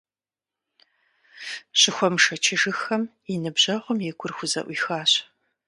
Щыхуэмышэчыжыххэм, 1.79 3.03
и 3.31 3.35
ныбжьэгъум 3.41 3.99
и 4.09 4.11
гур 4.19 4.31
хузэӀуихащ. 4.37 5.11